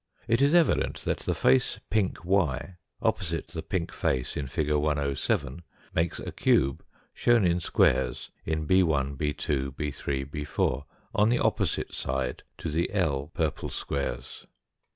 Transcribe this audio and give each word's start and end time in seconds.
It 0.27 0.41
is 0.41 0.55
evident 0.55 0.97
that 1.01 1.19
the 1.19 1.35
face 1.35 1.79
pink 1.91 2.25
y, 2.25 2.77
opposite 3.03 3.49
the 3.49 3.61
pink 3.61 3.91
face 3.93 4.35
in 4.35 4.47
fig. 4.47 4.71
107, 4.73 5.61
makes 5.93 6.19
a 6.19 6.31
cube 6.31 6.83
shown 7.13 7.45
in 7.45 7.59
squares 7.59 8.31
in 8.43 8.67
6 8.67 8.83
1? 8.83 9.17
6 9.19 9.45
2, 9.45 9.75
6 9.77 9.99
3, 10.01 10.25
6 10.33 10.49
4, 10.53 10.85
on 11.13 11.29
the 11.29 11.37
opposite 11.37 11.93
side 11.93 12.41
to 12.57 12.69
the 12.69 12.89
I 12.91 13.27
purple 13.35 13.69
squares. 13.69 14.47